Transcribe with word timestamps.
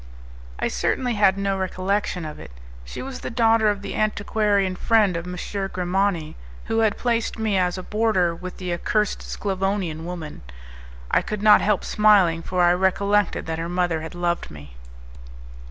I 0.57 0.67
certainly 0.67 1.13
had 1.13 1.37
no 1.37 1.55
recollection 1.59 2.25
of 2.25 2.39
it. 2.39 2.49
She 2.83 3.03
was 3.03 3.19
the 3.19 3.29
daughter 3.29 3.69
of 3.69 3.83
the 3.83 3.93
antiquarian 3.93 4.75
friend 4.75 5.15
of 5.15 5.27
M. 5.27 5.37
Grimani, 5.71 6.33
who 6.65 6.79
had 6.79 6.97
placed 6.97 7.37
me 7.37 7.55
as 7.55 7.77
a 7.77 7.83
boarder 7.83 8.33
with 8.33 8.57
the 8.57 8.73
accursed 8.73 9.21
Sclavonian 9.21 10.03
woman. 10.03 10.41
I 11.11 11.21
could 11.21 11.43
not 11.43 11.61
help 11.61 11.83
smiling, 11.83 12.41
for 12.41 12.63
I 12.63 12.73
recollected 12.73 13.45
that 13.45 13.59
her 13.59 13.69
mother 13.69 14.01
had 14.01 14.15
loved 14.15 14.49
me. 14.49 14.75